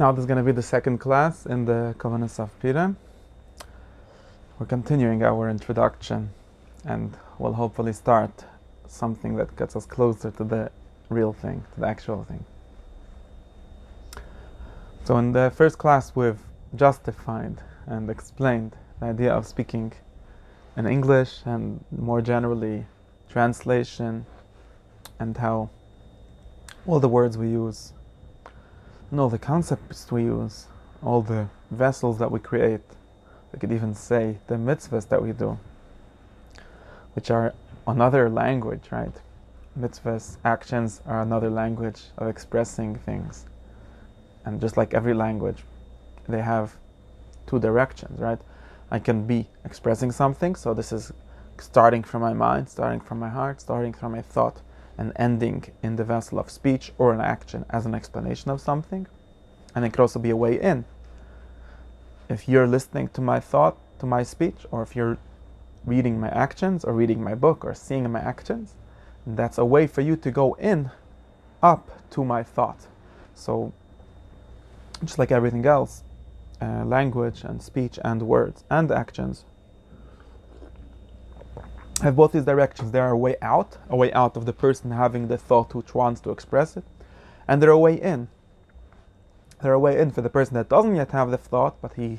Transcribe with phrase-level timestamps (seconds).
[0.00, 2.96] Now this is going to be the second class in the Kavanas of.
[4.58, 6.30] We're continuing our introduction
[6.86, 8.46] and we'll hopefully start
[8.88, 10.70] something that gets us closer to the
[11.10, 12.42] real thing, to the actual thing.
[15.04, 16.40] So in the first class we've
[16.74, 19.92] justified and explained the idea of speaking
[20.78, 22.86] in English and more generally
[23.28, 24.24] translation
[25.18, 25.68] and how
[26.86, 27.92] all the words we use
[29.18, 30.66] all the concepts we use,
[31.02, 32.80] all the vessels that we create,
[33.52, 35.58] we could even say the mitzvahs that we do,
[37.14, 37.52] which are
[37.86, 39.14] another language, right?
[39.78, 43.46] Mitzvahs, actions are another language of expressing things.
[44.44, 45.64] And just like every language,
[46.28, 46.76] they have
[47.46, 48.38] two directions, right?
[48.90, 51.12] I can be expressing something, so this is
[51.58, 54.60] starting from my mind, starting from my heart, starting from my thought
[54.98, 59.06] and ending in the vessel of speech or an action as an explanation of something.
[59.74, 60.84] And it could also be a way in.
[62.28, 65.18] If you're listening to my thought, to my speech, or if you're
[65.84, 68.74] reading my actions or reading my book or seeing my actions,
[69.26, 70.90] that's a way for you to go in
[71.62, 72.86] up to my thought.
[73.34, 73.72] So,
[75.04, 76.02] just like everything else,
[76.60, 79.44] uh, language and speech and words and actions
[82.02, 82.92] have both these directions.
[82.92, 85.94] There are a way out, a way out of the person having the thought which
[85.94, 86.84] wants to express it,
[87.46, 88.28] and there are a way in.
[89.62, 91.94] There are a way in for the person that doesn't yet have the thought, but
[91.94, 92.18] he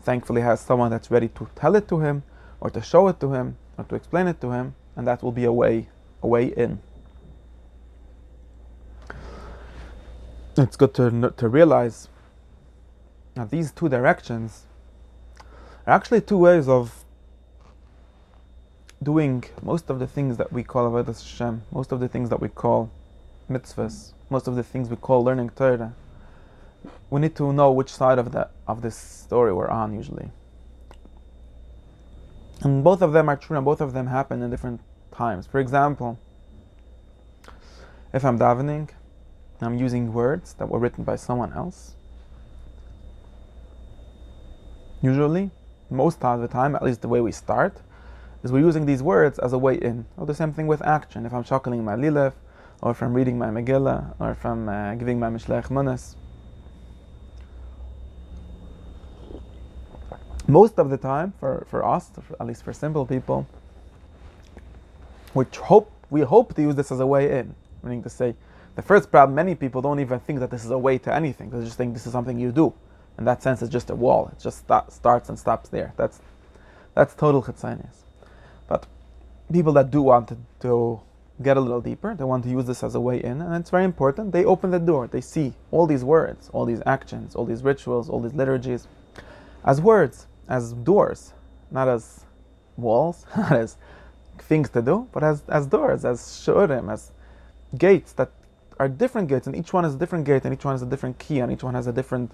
[0.00, 2.22] thankfully has someone that's ready to tell it to him,
[2.60, 5.32] or to show it to him, or to explain it to him, and that will
[5.32, 5.88] be a way,
[6.22, 6.80] a way in.
[10.56, 12.08] It's good to to realize
[13.34, 14.64] that these two directions
[15.86, 17.04] are actually two ways of
[19.02, 22.40] doing most of the things that we call Avodas Hashem, most of the things that
[22.40, 22.90] we call
[23.50, 25.94] mitzvahs, most of the things we call learning Torah,
[27.10, 30.30] we need to know which side of that of this story we're on usually.
[32.62, 34.80] And both of them are true, and both of them happen in different
[35.12, 35.46] times.
[35.46, 36.18] For example,
[38.12, 38.88] if I'm davening,
[39.60, 41.94] I'm using words that were written by someone else.
[45.02, 45.50] Usually,
[45.90, 47.82] most of the time, at least the way we start,
[48.46, 50.06] is we're using these words as a way in.
[50.16, 51.26] Or the same thing with action.
[51.26, 52.32] If I'm chuckling my lilef,
[52.80, 56.14] or I'm reading my Megillah, or I'm uh, giving my Mishloach Manos.
[60.46, 63.48] Most of the time, for, for us, for, at least for simple people,
[65.34, 67.54] we hope we hope to use this as a way in.
[67.82, 68.36] Meaning to say,
[68.76, 71.50] the first problem, many people don't even think that this is a way to anything.
[71.50, 72.72] They just think this is something you do.
[73.18, 74.30] In that sense, it's just a wall.
[74.32, 75.92] It just st- starts and stops there.
[75.96, 76.20] That's
[76.94, 78.05] that's total chitzonius.
[78.68, 78.86] But
[79.52, 81.00] people that do want to,
[81.42, 83.68] get a little deeper, they want to use this as a way in, and it's
[83.68, 84.32] very important.
[84.32, 88.08] They open the door, they see all these words, all these actions, all these rituals,
[88.08, 88.88] all these liturgies
[89.66, 91.32] as words, as doors,
[91.70, 92.24] not as
[92.76, 93.76] walls, not as
[94.38, 97.10] things to do, but as, as doors, as shurim, as
[97.76, 98.30] gates that
[98.78, 100.86] are different gates, and each one is a different gate, and each one has a
[100.86, 102.30] different key, and each one has a different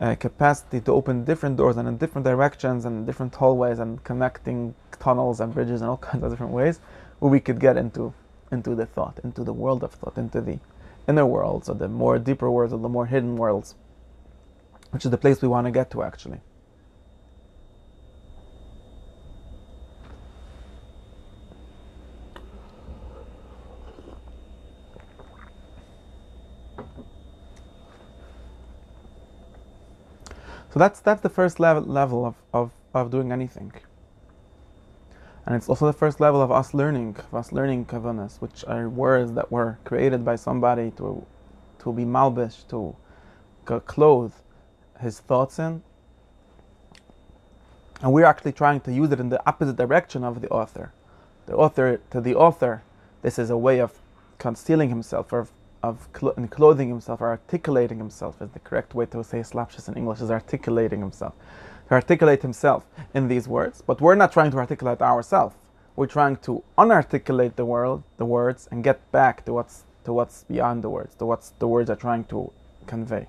[0.00, 4.74] uh, capacity to open different doors and in different directions and different hallways and connecting
[5.02, 6.80] tunnels and bridges and all kinds of different ways
[7.18, 8.14] where we could get into
[8.52, 10.58] into the thought, into the world of thought, into the
[11.08, 13.74] inner worlds or the more deeper worlds or the more hidden worlds,
[14.90, 16.40] which is the place we want to get to actually.
[30.72, 33.72] So that's that's the first level level of, of, of doing anything.
[35.46, 38.88] And it's also the first level of us learning, of us learning kavanas, which are
[38.88, 41.26] words that were created by somebody to
[41.80, 42.94] to be malbish, to
[43.80, 44.32] clothe
[45.00, 45.82] his thoughts in.
[48.02, 50.92] And we're actually trying to use it in the opposite direction of the author.
[51.46, 52.82] The author to the author,
[53.22, 53.92] this is a way of
[54.38, 55.48] concealing himself or
[55.82, 59.94] of cl- clothing himself or articulating himself is the correct way to say slapshus in
[59.94, 61.34] English is articulating himself.
[61.92, 65.54] Articulate himself in these words, but we're not trying to articulate ourselves.
[65.94, 70.44] We're trying to unarticulate the world, the words, and get back to what's to what's
[70.44, 72.50] beyond the words, to what the words are trying to
[72.86, 73.26] convey.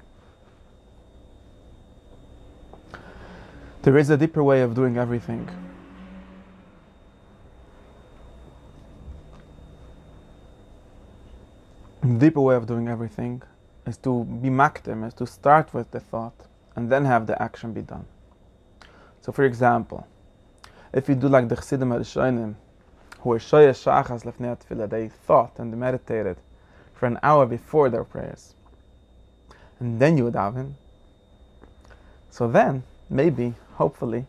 [3.83, 5.49] There is a deeper way of doing everything.
[12.01, 13.41] The deeper way of doing everything
[13.85, 17.73] is to be maktim, is to start with the thought and then have the action
[17.73, 18.05] be done.
[19.23, 20.05] So, for example,
[20.93, 22.55] if you do like the Chassidim Rishonim,
[23.21, 26.35] who were shoyesh shachas lefnei tefillah, they thought and meditated
[26.93, 28.53] for an hour before their prayers.
[29.79, 30.73] and then you would daven,
[32.29, 34.25] so then maybe, hopefully,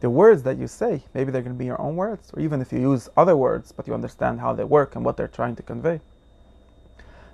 [0.00, 2.60] the words that you say, maybe they're going to be your own words, or even
[2.60, 5.56] if you use other words, but you understand how they work and what they're trying
[5.56, 6.00] to convey.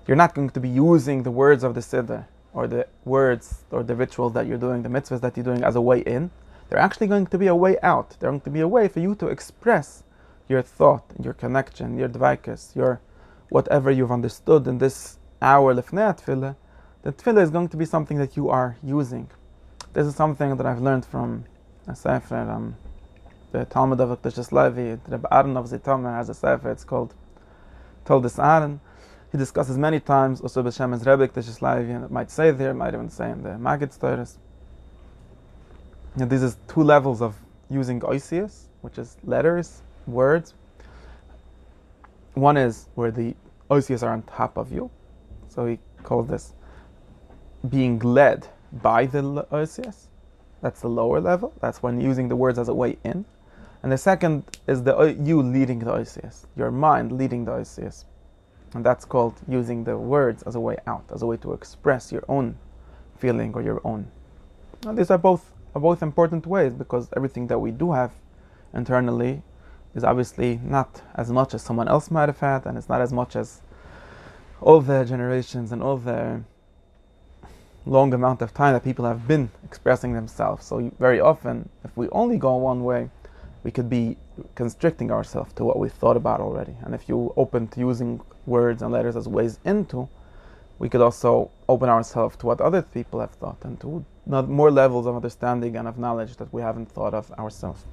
[0.07, 3.83] You're not going to be using the words of the Siddur or the words or
[3.83, 6.31] the rituals that you're doing, the mitzvahs that you're doing as a way in.
[6.71, 8.17] They're actually going to be a way out.
[8.21, 10.05] They're going to be a way for you to express
[10.49, 13.01] your thought, your connection, your dvaikas, your
[13.49, 16.55] whatever you've understood in this hour lefnei tefillah.
[17.03, 19.29] The tefillah is going to be something that you are using.
[19.95, 21.45] This is something that I've learned from
[21.89, 22.77] a sefer, um,
[23.51, 27.15] the Talmud of Akdashis Levi, Reb Aaron of Zhitomir has a sefer, it's called
[28.05, 28.81] Toldos Aaron.
[29.33, 32.71] He discusses many times also B'Shem as Rebbe Akdashis Levi, and it might say there,
[32.71, 34.39] it might even say in the Maggid Stories.
[36.17, 37.37] And this is two levels of
[37.71, 40.55] using oisius, which is letters, words.
[42.35, 43.35] One is where the
[43.71, 44.91] oisius are on top of you,
[45.49, 46.55] so he calls this
[47.69, 49.23] being led by the
[49.53, 50.07] oisius.
[50.63, 51.53] That's the lower level.
[51.61, 53.25] That's when using the words as a way in.
[53.83, 58.05] And the second is the uh, you leading the oisius, your mind leading the oisius.
[58.75, 62.13] And that's called using the words as a way out, as a way to express
[62.13, 62.57] your own
[63.17, 64.07] feeling or your own.
[64.87, 68.13] And these are both are both important ways because everything that we do have
[68.75, 69.43] internally
[69.95, 73.13] is obviously not as much as someone else might have had, and it's not as
[73.13, 73.63] much as
[74.61, 76.43] all the generations and all the
[77.87, 80.67] long amount of time that people have been expressing themselves.
[80.67, 83.11] So very often, if we only go one way,
[83.65, 84.17] we could be
[84.55, 86.75] constricting ourselves to what we thought about already.
[86.83, 90.09] And if you open to using words and letters as ways into,
[90.79, 95.07] we could also open ourselves to what other people have thought and to more levels
[95.07, 97.85] of understanding and of knowledge that we haven't thought of ourselves.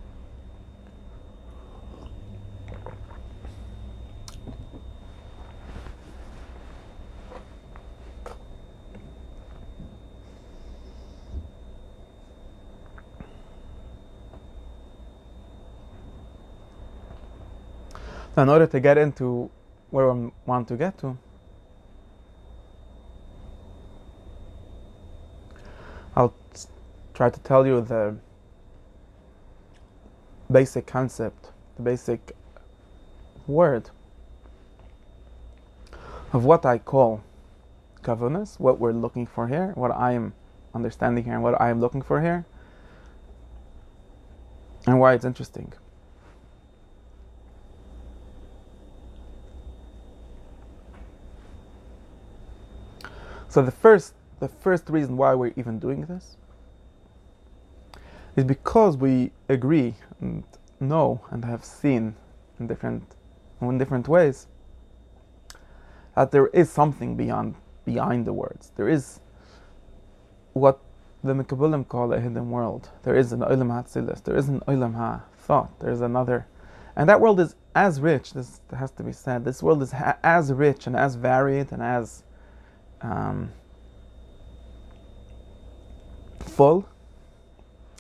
[18.38, 19.50] In order to get into
[19.90, 21.18] where I want to get to,
[26.18, 26.34] I'll
[27.14, 28.18] try to tell you the
[30.52, 32.36] basic concept, the basic
[33.46, 33.92] word
[36.34, 37.24] of what I call
[38.02, 40.34] kavanas, what we're looking for here, what I am
[40.74, 42.48] understanding here, and what I am looking for here,
[44.88, 45.72] and why it's interesting.
[53.50, 56.38] So the first the first reason why we're even doing this
[58.36, 60.44] is because we agree and
[60.80, 62.16] know and have seen
[62.60, 63.16] in different
[63.62, 64.48] in different ways
[66.16, 67.56] that there is something beyond
[67.86, 68.72] behind the words.
[68.76, 69.20] There is
[70.54, 70.80] what
[71.24, 72.90] the Mekubalim call a hidden world.
[73.04, 74.24] There is an Olam HaTzilis.
[74.24, 75.70] There is an Olam HaThought.
[75.80, 76.48] There is another.
[76.96, 80.18] And that world is as rich, this has to be said, this world is ha-
[80.24, 82.24] as rich and as varied and as
[83.02, 83.52] um,
[86.58, 86.90] full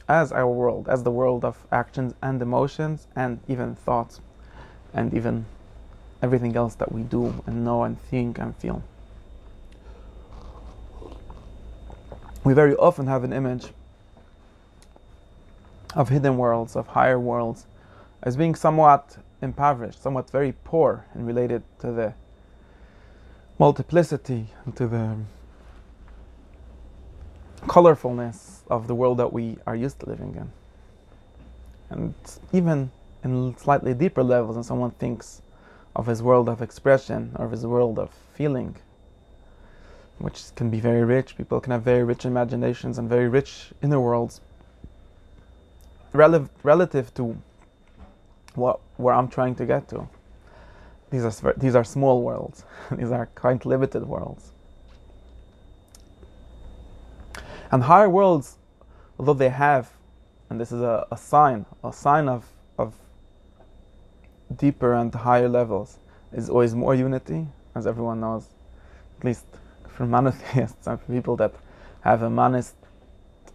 [0.09, 4.19] as our world, as the world of actions and emotions and even thoughts
[4.95, 5.45] and even
[6.23, 8.81] everything else that we do and know and think and feel.
[12.43, 13.67] We very often have an image
[15.93, 17.67] of hidden worlds, of higher worlds,
[18.23, 22.15] as being somewhat impoverished, somewhat very poor and related to the
[23.59, 25.15] multiplicity to the
[27.67, 30.51] colorfulness of the world that we are used to living in.
[31.89, 32.13] And
[32.51, 32.91] even
[33.23, 35.41] in slightly deeper levels, when someone thinks
[35.95, 38.75] of his world of expression or of his world of feeling,
[40.19, 43.99] which can be very rich, people can have very rich imaginations and very rich inner
[43.99, 44.41] worlds.
[46.13, 47.37] Rel- relative to
[48.55, 50.07] what where I'm trying to get to,
[51.11, 52.63] these are these are small worlds.
[52.91, 54.51] these are quite limited worlds.
[57.71, 58.57] And higher worlds,
[59.19, 59.91] although they have,
[60.49, 62.45] and this is a, a sign, a sign of,
[62.77, 62.93] of
[64.55, 65.99] deeper and higher levels,
[66.31, 68.47] is always more unity, as everyone knows,
[69.19, 69.45] at least
[69.87, 71.53] for monotheists and for people that
[72.01, 72.75] have a monist,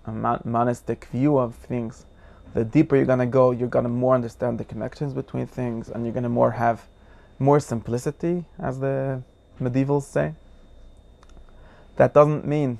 [0.07, 0.13] a
[0.45, 2.05] monistic view of things.
[2.55, 6.13] The deeper you're gonna go, you're gonna more understand the connections between things, and you're
[6.13, 6.83] gonna more have
[7.39, 9.23] more simplicity, as the
[9.61, 10.35] medievals say.
[11.97, 12.79] That doesn't mean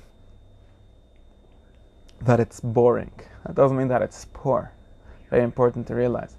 [2.25, 3.11] that it's boring.
[3.45, 4.71] That doesn't mean that it's poor.
[5.29, 6.35] Very important to realize.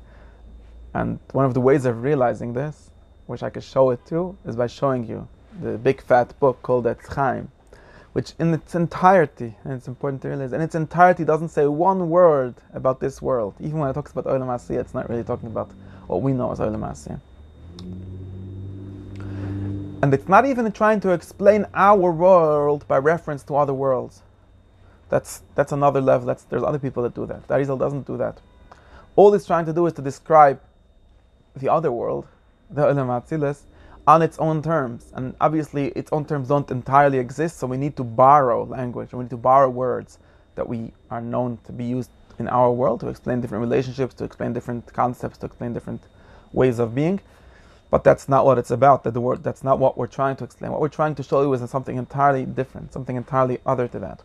[0.95, 2.91] And one of the ways of realizing this,
[3.27, 5.29] which I could show it to, is by showing you
[5.61, 7.51] the big fat book called Etz Chaim,
[8.13, 12.09] which in its entirety, and it's important to realize, in its entirety doesn't say one
[12.09, 13.55] word about this world.
[13.61, 15.71] Even when it talks about Olam Asiyah, it's not really talking about
[16.07, 17.21] what we know as Olam Asiyah.
[20.03, 24.23] And it's not even trying to explain our world by reference to other worlds.
[25.15, 26.27] That's that's another level.
[26.27, 27.47] That's there's other people that do that.
[27.47, 28.41] The Arizal doesn't do that.
[29.15, 30.59] All it's trying to do is to describe
[31.55, 32.27] the other world,
[32.69, 33.61] the Olam Atzilis,
[34.09, 35.13] on its own terms.
[35.15, 39.21] And obviously, its own terms don't entirely exist, so we need to borrow language, we
[39.21, 40.19] need to borrow words
[40.57, 44.25] that we are known to be used in our world to explain different relationships, to
[44.25, 46.03] explain different concepts, to explain different
[46.53, 47.21] ways of being.
[47.89, 49.05] But that's not what it's about.
[49.05, 50.73] That the word that's not what we're trying to explain.
[50.73, 54.21] What we're trying to show you is something entirely different, something entirely other to that.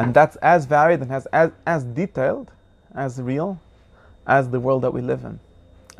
[0.00, 1.26] And that's as varied and as,
[1.66, 2.50] as, detailed,
[2.94, 3.60] as real,
[4.26, 5.38] as the world that we live in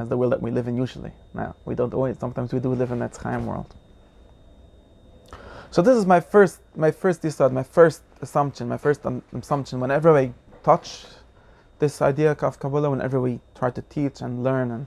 [0.00, 1.12] as the world that we live in usually.
[1.34, 3.74] Now, we don't always, sometimes we do live in that Chaim world.
[5.70, 9.78] So this is my first, my first disad, my first assumption, my first um, assumption.
[9.78, 10.32] Whenever I
[10.64, 11.04] touch
[11.78, 14.86] this idea of Kabbalah, whenever we try to teach and learn and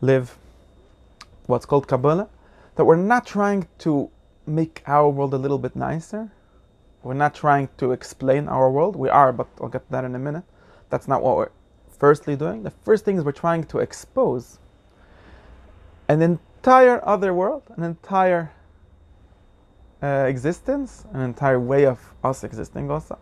[0.00, 0.36] live
[1.46, 2.28] what's called Kabbalah,
[2.76, 4.10] that we're not trying to
[4.46, 6.30] make our world a little bit nicer.
[7.04, 8.96] We're not trying to explain our world.
[8.96, 10.44] We are, but I'll get to that in a minute.
[10.88, 11.50] That's not what we're
[11.98, 12.62] firstly doing?
[12.62, 14.58] The first thing is we're trying to expose
[16.08, 18.52] an entire other world, an entire
[20.02, 23.18] uh, existence, an entire way of us existing also,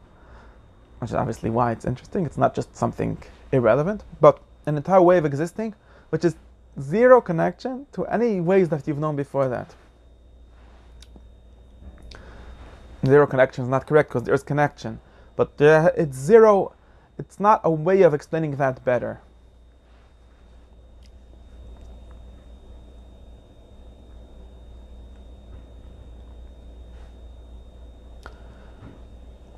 [1.01, 2.25] which is obviously why it's interesting.
[2.25, 3.19] It's not just something
[3.53, 5.75] irrelevant, but an entire way of existing,
[6.11, 6.37] which is
[6.81, 9.75] zero connection to any ways that you've known before that.
[13.05, 15.01] Zero connection is not correct because there's connection,
[15.37, 16.73] but uh, it's zero
[17.19, 19.21] it's not a way of explaining that better.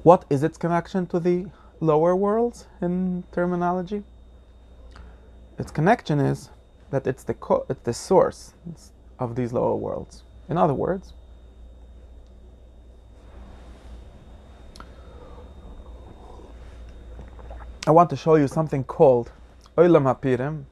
[0.03, 1.47] What is its connection to the
[1.81, 4.05] lower worlds in terminology?
[5.59, 6.51] Its connection is
[6.91, 8.55] that it's the co- it's the source
[9.19, 10.23] of these lower worlds.
[10.49, 11.15] In other words,
[17.87, 19.31] I want to show you something called
[19.77, 20.65] Olam HaPirim.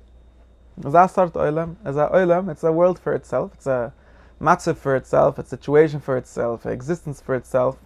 [0.81, 3.93] Zasart Olam is a it's a world for itself, it's a
[4.41, 7.77] matzah for itself, a situation for itself, existence for itself.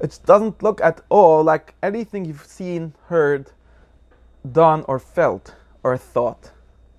[0.00, 3.52] It doesn't look at all like anything you've seen, heard,
[4.50, 6.50] done, or felt, or thought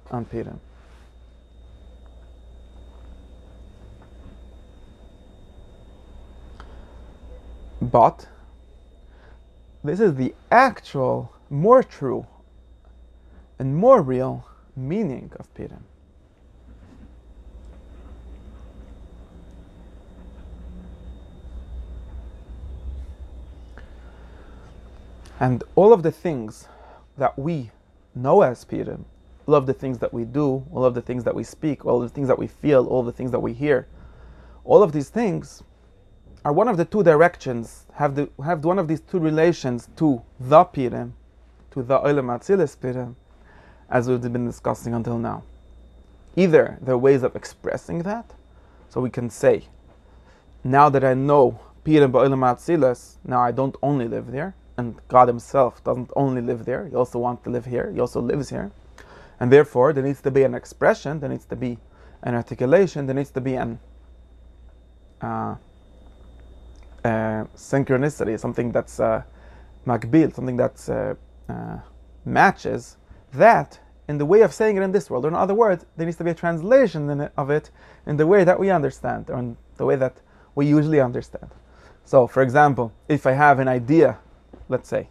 [0.09, 0.57] on Pirim.
[7.79, 8.27] But
[9.85, 12.25] this is the actual, more true,
[13.59, 15.83] and more real meaning of Purim.
[25.39, 26.67] And all of the things
[27.17, 27.71] that we
[28.15, 29.05] know as Purim,
[29.47, 32.01] all of the things that we do, all of the things that we speak, all
[32.01, 33.87] of the things that we feel, all the things that we hear,
[34.63, 35.61] all of these things
[36.45, 40.21] are one of the two directions, have, the, have one of these two relations to
[40.39, 41.13] the Pirim,
[41.71, 43.15] to the Olam Atzilis Pirim,
[43.89, 45.43] as we've been discussing until now.
[46.35, 48.31] Either there are ways of expressing that,
[48.89, 49.63] so we can say,
[50.63, 55.27] now that I know Pirim Ba'olam Atzilis, now I don't only live there, and God
[55.27, 58.69] Himself doesn't only live there, He also wants to live here, He also lives here.
[59.39, 61.79] And therefore, there needs to be an expression, there needs to be
[62.21, 63.79] an articulation, there needs to be an
[65.21, 65.55] uh,
[67.55, 69.23] synchronicity, something that's uh,
[69.85, 71.77] something that uh, uh,
[72.25, 72.97] matches
[73.33, 75.25] that in the way of saying it in this world.
[75.25, 77.71] Or in other words, there needs to be a translation of it
[78.05, 80.21] in the way that we understand, or in the way that
[80.55, 81.49] we usually understand.
[82.05, 84.19] So, for example, if I have an idea,
[84.69, 85.09] let's say,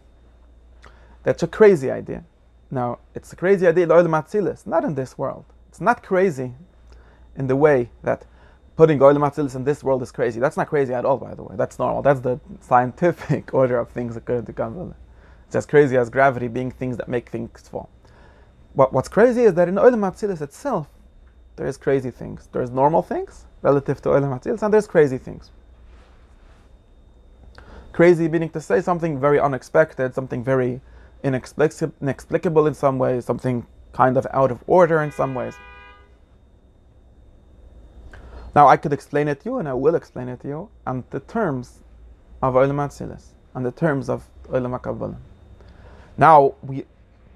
[1.23, 2.23] that's a crazy idea.
[2.71, 5.45] Now, it's a crazy idea, not in this world.
[5.69, 6.53] It's not crazy
[7.35, 8.25] in the way that
[8.75, 10.39] putting Goyim Atzilis in this world is crazy.
[10.39, 11.55] That's not crazy at all, by the way.
[11.55, 12.01] That's normal.
[12.01, 14.95] That's the scientific order of things according to Kabbalah.
[15.47, 17.89] It's as crazy as gravity being things that make things fall.
[18.75, 20.87] But what's crazy is that in Olam Atzilis itself,
[21.55, 22.49] there is crazy things.
[22.51, 25.51] There's normal things relative to Olam Atzilis, and there's crazy things.
[27.93, 30.81] Crazy meaning to say something very unexpected, something very
[31.23, 35.55] inexplicable in some ways, something kind of out of order in some ways.
[38.55, 41.03] Now I could explain it to you, and I will explain it to you on
[41.09, 41.81] the terms
[42.41, 45.17] of Olam Atzilis, on the terms of Olam HaKabbalah.
[46.17, 46.85] Now we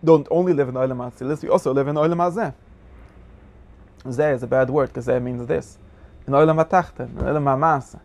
[0.04, 2.54] don't only live in Olam Atzilis, we also live in Olam Hazeh.
[4.06, 5.78] Zeh is a bad word because Zeh means this.
[6.26, 8.00] in HaTachton, in HaMaaseh.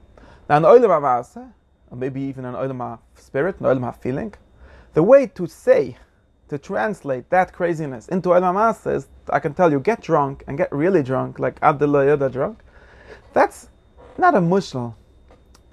[0.49, 1.53] Now in Olam HaMaaseh,
[1.93, 4.35] or maybe even in Olam HaSpirit, in Olam HaFeeling,
[4.95, 5.97] the way to say,
[6.49, 10.59] to translate that craziness into Olam HaMaaseh is, I can tell you, get drunk and
[10.59, 12.64] get really drunk, like ad d'lo yada drunk.
[13.35, 13.69] That's
[14.17, 14.95] not a mushal.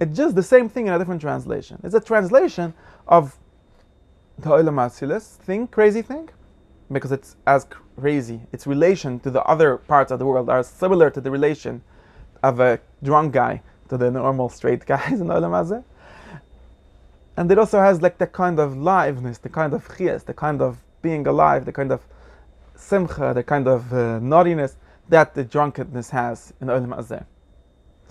[0.00, 1.80] It's just the same thing in a different translation.
[1.84, 2.74] It's a translation
[3.06, 3.38] of
[4.36, 6.28] the Olam HaSilis thing, crazy thing,
[6.90, 7.66] because it's as
[7.98, 8.40] crazy.
[8.52, 11.82] Its relation to the other parts of the world are similar to the relation
[12.42, 15.84] of a drunk guy to the normal straight guys in Olam.
[17.36, 20.60] And it also has like the kind of liveness, the kind of chias, the kind
[20.60, 22.00] of being alive, the kind of
[22.74, 24.76] simcha, the kind of uh, naughtiness
[25.08, 27.24] that the drunkenness has in Olam Hazeh.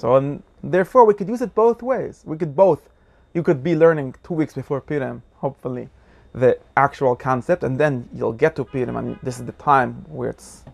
[0.02, 2.24] So, and therefore, we could use it both ways.
[2.26, 2.90] We could both.
[3.36, 5.90] You could be learning two weeks before Purim, hopefully,
[6.34, 10.32] the actual concept, and then you'll get to Purim, and this is the time where
[10.32, 10.66] it's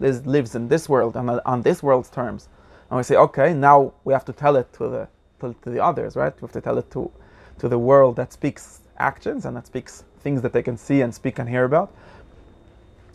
[0.00, 2.48] it lives in this world and on this world's terms.
[2.88, 5.08] And we say, okay, now we have to tell it to the
[5.40, 6.32] to, to the others, right?
[6.40, 7.10] We have to tell it to
[7.58, 11.12] to the world that speaks actions and that speaks things that they can see and
[11.12, 11.92] speak and hear about.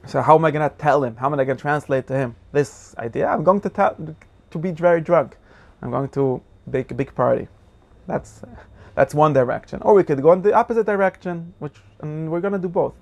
[0.07, 1.15] So how am I going to tell him?
[1.15, 3.27] How am I going to translate to him this idea?
[3.27, 3.95] I'm going to tell
[4.51, 5.37] to be very drunk.
[5.83, 7.47] I'm going to make a big party.
[8.07, 8.41] That's
[8.95, 9.81] that's one direction.
[9.81, 12.93] Or we could go in the opposite direction, which and we're going to do both.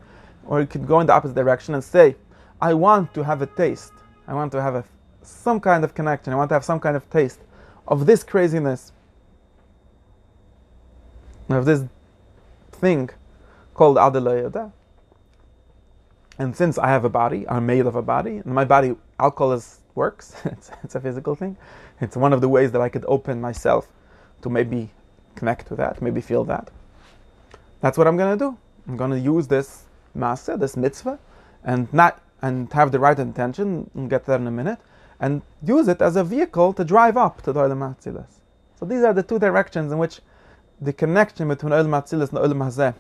[0.48, 2.16] Or we could go in the opposite direction and say,
[2.60, 3.94] I want to have a taste.
[4.28, 4.84] I want to have a,
[5.22, 6.34] some kind of connection.
[6.34, 7.40] I want to have some kind of taste
[7.88, 8.92] of this craziness,
[11.50, 11.84] of this
[12.72, 13.10] thing
[13.76, 14.72] called Adelayada.
[16.40, 19.52] And since I have a body, I'm made of a body, and my body, alcohol
[19.52, 21.58] is, works, it's, it's a physical thing.
[22.00, 23.88] It's one of the ways that I could open myself
[24.42, 24.90] to maybe
[25.36, 26.70] connect to that, maybe feel that.
[27.82, 28.58] That's what I'm to do.
[28.88, 29.84] I'm to use this
[30.14, 31.20] master, this mitzvah,
[31.64, 34.80] and not and have the right intention, and get there in a minute,
[35.20, 38.40] and use it as a vehicle to drive up to the Olam Hatzilas.
[38.80, 40.22] So these are the two directions in which
[40.82, 42.96] the connection between Olam Hatzilas and Olam Hazeh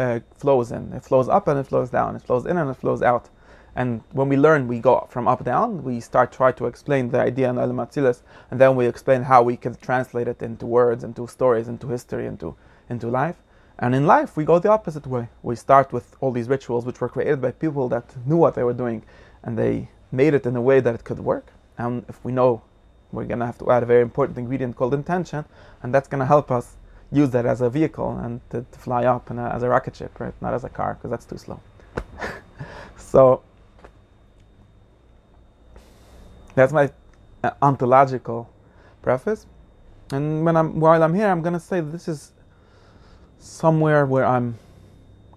[0.00, 0.92] uh, flows in.
[0.92, 2.16] It flows up and it flows down.
[2.16, 3.28] It flows in and it flows out.
[3.76, 5.82] And when we learn, we go from up down.
[5.82, 9.42] We start try to explain the idea in Olam Hatzilas, and then we explain how
[9.42, 12.54] we can translate it into words, into stories, into history, into
[12.88, 13.36] into life.
[13.78, 15.28] And in life, we go the opposite way.
[15.42, 18.62] We start with all these rituals, which were created by people that knew what they
[18.62, 19.02] were doing,
[19.42, 21.52] and they made it in a way that it could work.
[21.76, 22.62] And if we know,
[23.10, 25.44] we're gonna have to add a very important ingredient called intention,
[25.82, 26.76] and that's gonna help us
[27.10, 30.18] use that as a vehicle and to, to fly up a, as a rocket ship,
[30.20, 30.34] right?
[30.40, 31.60] Not as a car, because that's too slow.
[32.96, 33.42] so
[36.54, 36.90] that's my
[37.42, 38.50] uh, ontological
[39.02, 39.46] preface.
[40.10, 42.32] And when I'm while I'm here, I'm going to say this is
[43.38, 44.58] somewhere where I'm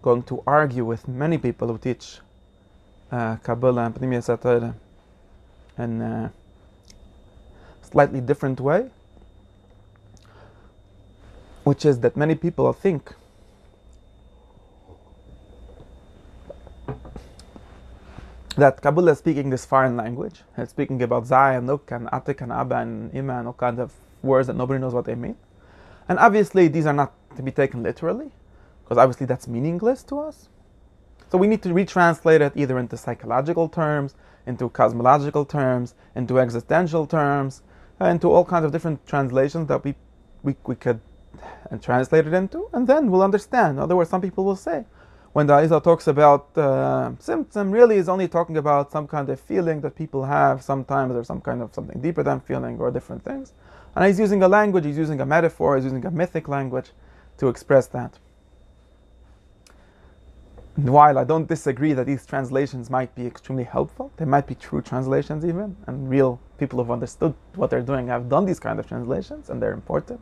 [0.02, 2.20] going to argue with many people who teach
[3.12, 4.74] uh, Kabbalah and Pnimiyas HaTorah
[5.78, 6.32] in a
[7.82, 8.90] slightly different way,
[11.64, 13.14] which is that many people think
[18.58, 20.42] that Kabbalah is speaking this foreign language.
[20.58, 23.94] It's speaking about Zai and and Atik and Abba and Ima and all kinds of
[24.24, 25.38] words that nobody knows what they mean.
[26.10, 28.32] And obviously, these are not to be taken literally,
[28.84, 30.50] because obviously that's meaningless to us.
[31.30, 34.16] So we need to retranslate it either into psychological terms,
[34.46, 37.62] into cosmological terms, into existential terms,
[38.02, 39.94] uh, into all kinds of different translations that we,
[40.42, 41.02] we, we could
[41.82, 43.78] translate it into, and then we'll understand.
[43.78, 44.86] In other words, some people will say,
[45.38, 49.82] when the talks about uh, symptom, really is only talking about some kind of feeling
[49.82, 53.54] that people have sometimes, or some kind of something deeper than feeling, or different things.
[53.96, 56.90] And he's using a language, he's using a metaphor, he's using a mythic language
[57.38, 58.18] to express that.
[60.76, 64.56] And while I don't disagree that these translations might be extremely helpful, they might be
[64.56, 68.80] true translations even, and real people who've understood what they're doing have done these kind
[68.80, 70.20] of translations, and they're important.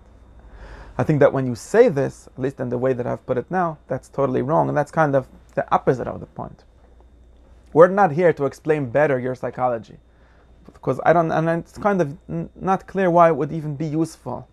[0.98, 3.38] I think that when you say this, at least in the way that I've put
[3.38, 6.64] it now, that's totally wrong, and that's kind of the opposite of the point.
[7.74, 9.98] We're not here to explain better your psychology,
[10.66, 12.18] because I don't, and it's kind of
[12.56, 14.48] not clear why it would even be useful,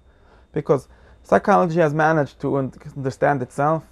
[0.52, 0.88] because
[1.22, 3.84] psychology has managed to understand itself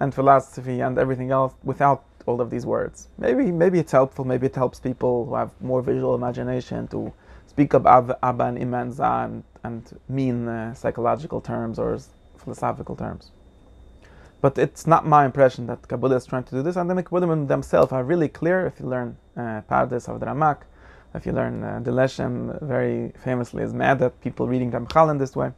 [0.00, 3.08] and philosophy and everything else without all of these words.
[3.18, 4.24] Maybe, maybe it's helpful.
[4.24, 7.12] Maybe it helps people who have more visual imagination to
[7.46, 11.98] speak of Abba, Abba and Imanza and, and mean uh, psychological terms or
[12.36, 13.30] philosophical terms.
[14.40, 17.46] But it's not my impression that Kabbalah is trying to do this, and the Kabbalah
[17.46, 18.66] themselves are really clear.
[18.66, 20.62] If you learn uh, Pardes of the Ramak,
[21.14, 25.52] if you learn uh, very famously is mad at people reading Ramchal in this way.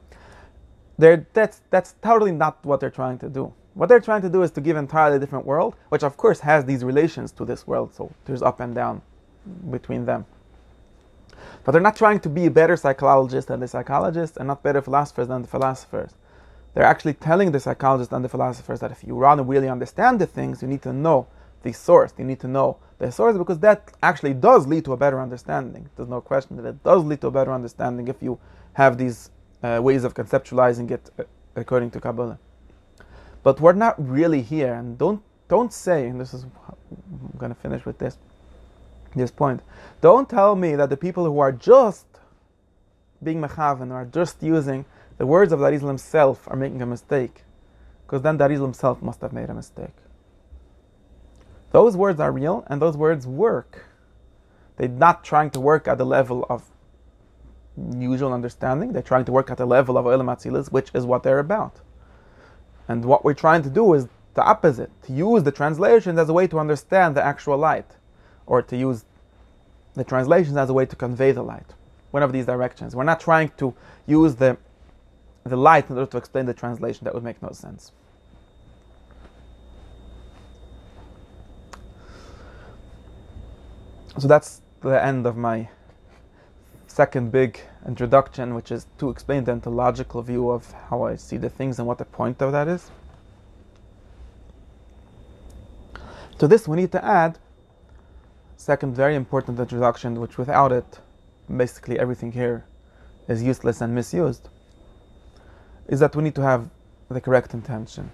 [0.99, 3.53] They're, that's, that's totally not what they're trying to do.
[3.75, 6.41] What they're trying to do is to give an entirely different world, which of course
[6.41, 9.03] has these relations to this world, so there's up and down
[9.71, 10.27] between them.
[11.65, 14.83] But they're not trying to be a better psychologist than the psychologists and not better
[14.83, 16.13] philosophers than the philosophers.
[16.75, 20.21] They're actually telling the psychologists and the philosophers that if you want to really understand
[20.21, 21.27] the things, you need to know
[21.63, 22.13] the source.
[22.19, 25.89] You need to know the source because that actually does lead to a better understanding.
[25.97, 28.39] There's no question that it does lead to a better understanding if you
[28.75, 29.31] have these
[29.63, 31.23] uh, ways of conceptualizing it uh,
[31.57, 32.39] according to Kabbalah.
[33.43, 37.61] But we're not really here, and don't don't say, and this is I'm going to
[37.61, 38.19] finish with this
[39.19, 39.61] this point.
[40.01, 42.07] Don't tell me that the people who are just
[43.23, 44.85] being mechaven or just using
[45.19, 47.45] the words of Arizal himself are making a mistake,
[48.05, 49.97] because then Arizal himself must have made a mistake.
[51.73, 53.87] Those words are real, and those words work.
[54.77, 56.65] They're not trying to work at the level of
[57.97, 58.93] usual understanding.
[58.93, 61.81] They're trying to work at the level of Olam Atzilis, which is what they're about.
[62.87, 66.33] And what we're trying to do is the opposite, to use the translations as a
[66.33, 67.97] way to understand the actual light,
[68.47, 69.05] or to use
[69.95, 71.75] the translations as a way to convey the light.
[72.11, 72.95] One of these directions.
[72.95, 73.75] We're not trying to
[74.07, 74.57] use the,
[75.45, 77.93] the light in order to explain the translation, that would make no sense.
[84.19, 85.69] So that's the end of my
[86.87, 91.51] second big introduction, which is to explain the ontological view of how I see the
[91.51, 92.91] things and what the point of that is.
[96.39, 97.39] To this, we need to add
[98.65, 100.99] second very important introduction, which without it,
[101.55, 102.65] basically everything here
[103.29, 104.49] is useless and misused,
[105.87, 106.71] is that we need to have
[107.11, 108.11] the correct intention.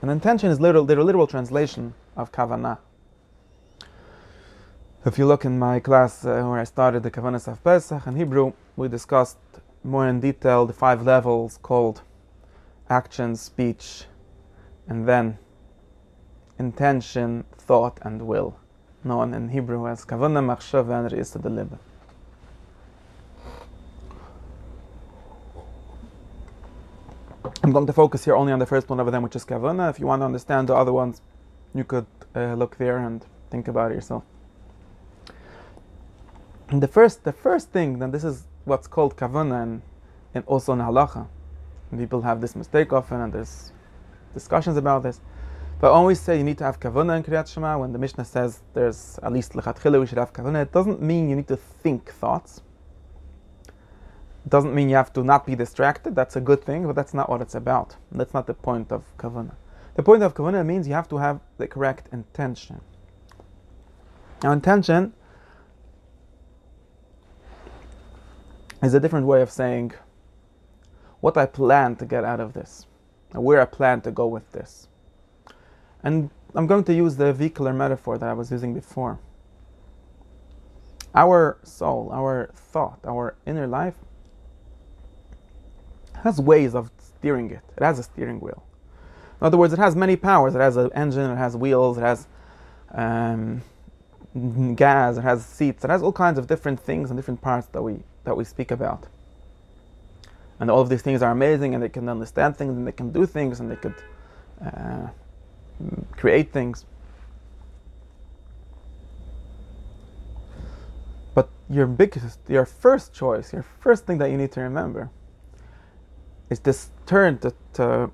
[0.00, 2.78] An intention is literal, the literal translation of kavanah.
[5.04, 8.16] If you look in my class uh, where I started the Kavanas of Pesach in
[8.16, 9.36] Hebrew, we discussed
[9.84, 12.00] more in detail the five levels called
[12.88, 14.04] action, speech,
[14.88, 15.36] and then
[16.58, 18.56] intention, thought, and will,
[19.04, 21.78] known in Hebrew as Kavana, Machshava, and Re'isa Delibba.
[27.64, 29.90] I'm going to focus here only on the first one of them, which is Kavana.
[29.90, 31.20] If you want to understand the other ones,
[31.74, 34.24] you could uh, look there and think about it yourself
[36.80, 39.82] the first, the first thing, then this is what's called kavana, and,
[40.34, 41.26] and also in halacha.
[41.96, 43.72] People have this mistake often, and there's
[44.32, 45.20] discussions about this.
[45.82, 47.76] But I always say you need to have kavana in Kriyat Shema.
[47.76, 50.62] When the Mishnah says there's at least lechatchila, we should have kavana.
[50.62, 52.62] It doesn't mean you need to think thoughts.
[53.66, 56.14] It doesn't mean you have to not be distracted.
[56.14, 57.96] That's a good thing, but that's not what it's about.
[58.12, 59.56] That's not the point of kavana.
[59.96, 62.80] The point of kavana means you have to have the correct intention.
[64.44, 65.12] Now, intention
[68.84, 69.94] is a different way of saying
[71.18, 72.86] what I plan to get out of this,
[73.32, 74.86] where I plan to go with this.
[76.02, 79.18] And I'm going to use the vehicular metaphor that I was using before.
[81.14, 83.94] Our soul, our thought, our inner life
[86.22, 87.60] has ways of steering it.
[87.76, 88.62] It has a steering wheel.
[89.40, 90.54] In other words, it has many powers.
[90.54, 92.26] It has an engine, it has wheels, it has
[92.92, 93.62] um,
[94.76, 97.82] gas, it has seats, it has all kinds of different things and different parts that
[97.82, 99.08] we that we speak about.
[100.60, 103.10] And all of these things are amazing, and they can understand things, and they can
[103.10, 103.96] do things, and they could
[104.64, 105.08] uh,
[106.12, 106.84] create things.
[111.34, 115.10] But your biggest, your first choice, your first thing that you need to remember
[116.50, 118.10] is this turn to, to,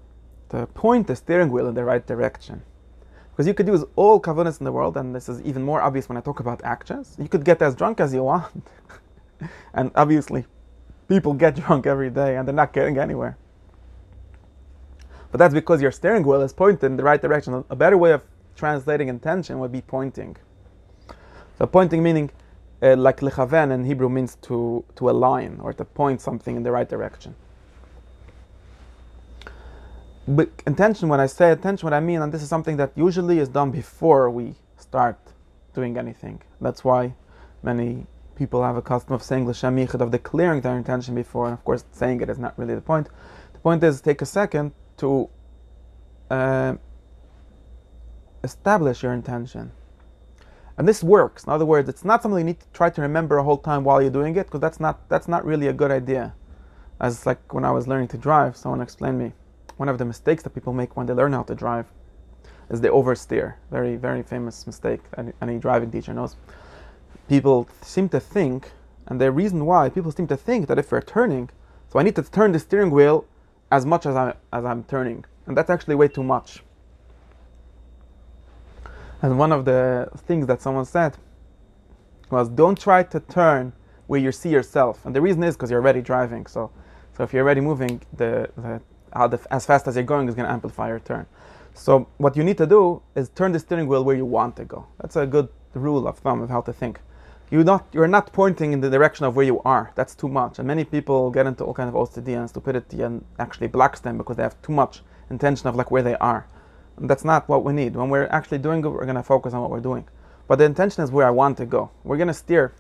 [0.51, 2.63] to point the steering wheel in the right direction.
[3.31, 6.09] Because you could use all kavanas in the world, and this is even more obvious
[6.09, 7.17] when I talk about actions.
[7.19, 8.67] You could get as drunk as you want.
[9.75, 10.45] and obviously,
[11.09, 13.37] people get drunk every day and they're not getting anywhere.
[15.31, 17.65] But that's because your steering wheel is pointed in the right direction.
[17.69, 18.25] A better way of
[18.57, 20.37] translating intention would be pointing.
[21.59, 22.31] So pointing meaning,
[22.83, 26.71] uh, like lechaven in Hebrew means to, to align or to point something in the
[26.71, 27.35] right direction.
[30.27, 33.39] But intention, when I say intention, what I mean, and this is something that usually
[33.39, 35.19] is done before we start
[35.75, 36.43] doing anything.
[36.61, 37.15] That's why
[37.63, 41.65] many people have a custom of saying l'shem of declaring their intention before, and of
[41.65, 43.09] course, saying it is not really the point.
[43.55, 45.29] The point is take a second to
[46.31, 46.75] uh,
[48.45, 49.73] establish your intention.
[50.77, 51.45] And this works.
[51.45, 53.83] In other words, it's not something you need to try to remember a whole time
[53.83, 56.35] while you're doing it, because that's not that's not really a good idea.
[57.01, 59.33] As like when I was learning to drive, someone explained me
[59.77, 61.87] one of the mistakes that people make when they learn how to drive
[62.71, 63.55] is they oversteer.
[63.71, 65.01] Very very famous mistake.
[65.17, 66.37] Any, any driving teacher knows
[67.29, 68.71] people seem to think,
[69.09, 71.51] and the reason why people seem to think that if we're turning,
[71.89, 73.25] so I need to turn the steering wheel
[73.71, 76.63] as much as I'm, as I'm turning, and that's actually way too much.
[79.23, 81.17] And one of the things that someone said
[82.31, 83.73] was, "Don't try to turn
[84.09, 85.05] where you see yourself.
[85.07, 86.47] And the reason is because you're already driving.
[86.47, 86.71] So,
[87.17, 88.81] so if you're already moving, the, the,
[89.13, 91.27] the as fast as you're going is going to amplify your turn.
[91.75, 94.65] So what you need to do is turn the steering wheel where you want to
[94.65, 94.87] go.
[95.01, 97.01] That's a good rule of thumb of how to think.
[97.51, 99.91] You're not, you're not pointing in the direction of where you are.
[99.95, 100.59] That's too much.
[100.59, 104.19] And many people get into all kind of OCD and stupidity and actually blocks them
[104.19, 106.47] because they have too much intention of like where they are.
[106.99, 107.97] And that's not what we need.
[107.97, 110.05] When we're actually doing it, we're to focus on what we're doing.
[110.47, 111.91] But the intention is where I want to go.
[112.05, 112.75] We're to steer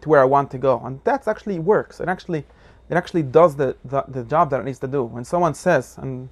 [0.00, 0.80] to where I want to go.
[0.84, 1.98] And that actually works.
[2.00, 2.44] It actually,
[2.90, 5.02] it actually does the, the, the job that it needs to do.
[5.02, 6.28] When someone says, and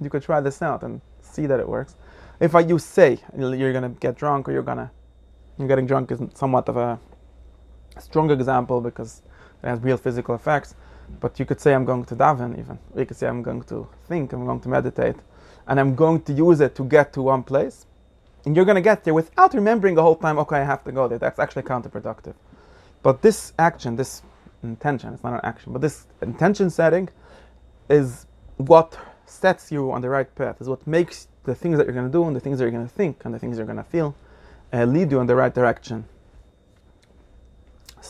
[0.00, 1.96] you could try this out and see that it works.
[2.38, 4.90] If I use say, you're gonna get drunk or you're gonna,
[5.58, 6.98] you're getting drunk is somewhat of a
[7.98, 9.22] strong example because
[9.62, 10.74] it has real physical effects.
[11.20, 12.78] But you could say I'm going to daven even.
[12.96, 15.16] You could say I'm going to think, I'm going to meditate,
[15.66, 17.86] and I'm going to use it to get to one place.
[18.44, 20.92] And you're going to get there without remembering the whole time, okay, I have to
[20.92, 21.18] go there.
[21.18, 22.34] That's actually counterproductive.
[23.02, 24.22] But this action, this
[24.62, 27.08] intention, it's not an action, but this intention setting
[27.88, 28.26] is
[28.56, 32.06] what sets you on the right path, is what makes the things that you're going
[32.06, 33.76] to do and the things that you're going to think and the things you're going
[33.76, 34.14] to feel
[34.72, 36.04] uh, lead you in the right direction.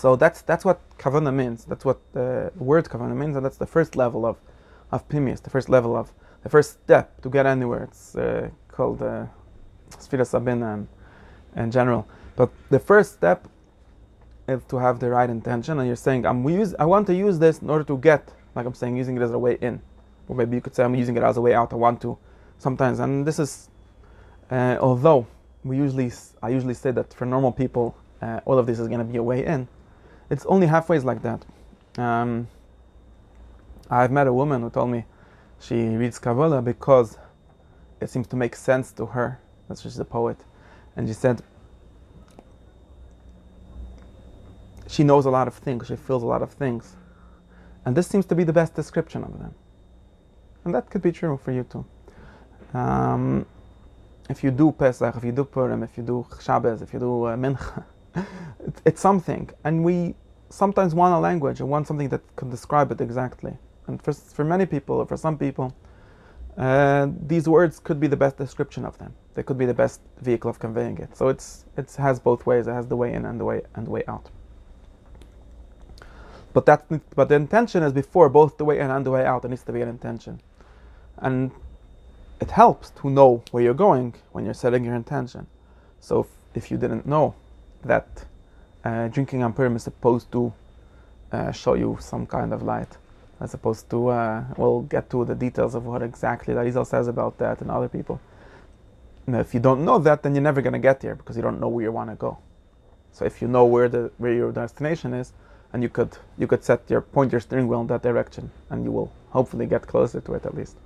[0.03, 1.65] So that's that's what kavana means.
[1.65, 4.37] That's what the word kavana means, and that's the first level of
[4.91, 6.13] of pimius, the first level of
[6.43, 7.85] the first step to get anywhere.
[7.85, 9.27] It's uh, called uh,
[9.91, 10.89] Sfira Sabina in,
[11.63, 12.09] in general.
[12.35, 13.47] But the first step
[14.49, 17.39] is to have the right intention, and you're saying, "I'm use, I want to use
[17.39, 18.23] this in order to get,"
[18.57, 19.81] like I'm saying, using it as a way in
[20.27, 21.73] or maybe you could say I'm using it as a way out.
[21.73, 22.19] I want to
[22.59, 23.69] sometimes, and this is
[24.51, 25.29] uh, although
[25.63, 26.11] we usually
[26.43, 29.19] I usually say that for normal people uh, all of this is going to be
[29.19, 29.69] a way in.
[30.33, 31.45] It's only halfway like that.
[31.99, 32.49] Um,
[33.91, 35.05] I've met a woman who told me
[35.61, 37.19] she reads Kabbalah because
[38.01, 39.39] it seems to make sense to her.
[39.69, 40.39] That's she's a poet,
[40.97, 41.43] and she said
[44.89, 45.89] she knows a lot of things.
[45.89, 46.97] She feels a lot of things,
[47.85, 49.55] and this seems to be the best description of them.
[50.65, 51.85] And that could be true for you too.
[52.73, 53.45] Um,
[54.31, 57.25] if you do Pesach, if you do Purim, if you do Shabbos, if you do
[57.25, 57.85] uh, Mincha,
[58.85, 59.51] it's, something.
[59.65, 60.15] And we
[60.51, 63.57] sometimes want a language and want something that can describe it exactly.
[63.87, 65.75] And for, for many people, or for some people,
[66.57, 69.15] uh, these words could be the best description of them.
[69.35, 71.17] They could be the best vehicle of conveying it.
[71.17, 72.67] So it's it has both ways.
[72.67, 74.29] It has the way in and the way and the way out.
[76.53, 76.85] But that
[77.17, 79.43] but the intention is before both the way in and the way out.
[79.43, 80.41] There needs to be an intention.
[81.19, 81.53] And
[82.41, 85.47] it helps to know where you're going when you're setting your intention.
[86.01, 87.35] So if, if you didn't know
[87.85, 88.25] that
[88.85, 90.53] uh, drinking on is supposed to
[91.33, 92.97] uh, show you some kind of light,
[93.41, 97.39] as opposed to, uh, we'll get to the details of what exactly Arizal says about
[97.39, 98.21] that and other people.
[99.27, 101.43] And if you don't know that, then you're never going to get there because you
[101.43, 102.39] don't know where you want to go.
[103.13, 105.33] So if you know where the where your destination is,
[105.73, 108.85] and you could you could set your point your steering wheel in that direction, and
[108.85, 110.77] you will hopefully get closer to it at least.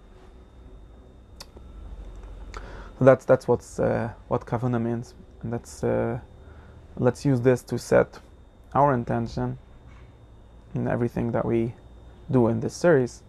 [2.99, 6.19] So that's that's what's uh, what kavana means, and that's uh,
[6.99, 8.21] let's use this to set
[8.75, 9.59] our intention
[10.75, 11.75] in everything that we
[12.31, 13.23] do in this series.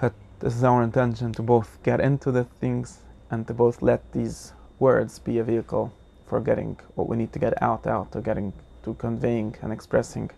[0.00, 4.12] That this is our intention to both get into the things and to both let
[4.12, 5.92] these words be a vehicle
[6.26, 10.30] for getting what we need to get out out to getting to conveying and expressing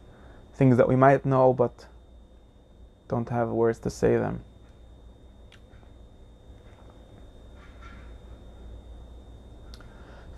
[0.55, 1.87] things that we might know but
[3.09, 4.42] don't have words to say them.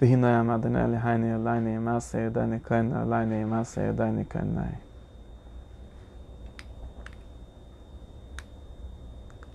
[0.02, 4.24] והנה עמד הנה אלי היינה אלייני אמסי, דני כהן אלייני אמסי, דני